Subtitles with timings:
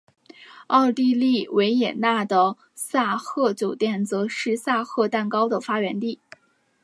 [0.65, 6.19] 奥地利维也纳的萨赫酒店则是萨赫蛋糕的发源地。